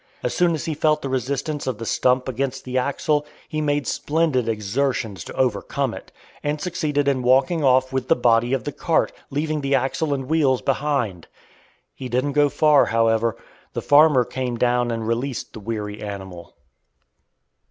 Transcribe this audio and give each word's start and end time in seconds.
As 0.23 0.33
soon 0.33 0.55
as 0.55 0.65
he 0.65 0.73
felt 0.73 1.03
the 1.03 1.09
resistance 1.09 1.67
of 1.67 1.77
the 1.77 1.85
stump 1.85 2.27
against 2.27 2.65
the 2.65 2.75
axle, 2.75 3.23
he 3.47 3.61
made 3.61 3.85
splendid 3.85 4.49
exertions 4.49 5.23
to 5.25 5.33
overcome 5.35 5.93
it, 5.93 6.11
and 6.43 6.59
succeeded 6.59 7.07
in 7.07 7.21
walking 7.21 7.63
off 7.63 7.93
with 7.93 8.07
the 8.07 8.15
body 8.15 8.51
of 8.51 8.63
the 8.63 8.71
cart, 8.71 9.11
leaving 9.29 9.61
the 9.61 9.75
axle 9.75 10.11
and 10.11 10.25
wheels 10.27 10.63
behind. 10.63 11.27
He 11.93 12.09
didn't 12.09 12.31
go 12.31 12.49
far, 12.49 12.87
however. 12.87 13.37
The 13.73 13.83
farmer 13.83 14.25
came 14.25 14.57
down 14.57 14.89
and 14.89 15.07
released 15.07 15.53
the 15.53 15.59
weary 15.59 16.01
animal. 16.01 16.55